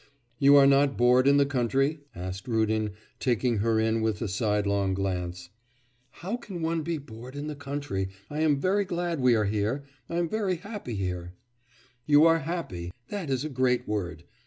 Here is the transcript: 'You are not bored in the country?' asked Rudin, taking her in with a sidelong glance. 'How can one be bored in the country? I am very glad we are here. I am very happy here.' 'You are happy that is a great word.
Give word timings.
'You 0.39 0.55
are 0.55 0.65
not 0.65 0.97
bored 0.97 1.27
in 1.27 1.37
the 1.37 1.45
country?' 1.45 1.99
asked 2.15 2.47
Rudin, 2.47 2.93
taking 3.19 3.57
her 3.57 3.79
in 3.79 4.01
with 4.01 4.19
a 4.23 4.27
sidelong 4.27 4.95
glance. 4.95 5.51
'How 6.09 6.37
can 6.37 6.63
one 6.63 6.81
be 6.81 6.97
bored 6.97 7.35
in 7.35 7.45
the 7.45 7.55
country? 7.55 8.09
I 8.27 8.39
am 8.39 8.57
very 8.59 8.83
glad 8.83 9.19
we 9.21 9.35
are 9.35 9.45
here. 9.45 9.83
I 10.09 10.15
am 10.15 10.27
very 10.27 10.55
happy 10.55 10.95
here.' 10.95 11.33
'You 12.07 12.25
are 12.25 12.39
happy 12.39 12.91
that 13.09 13.29
is 13.29 13.45
a 13.45 13.49
great 13.49 13.87
word. 13.87 14.23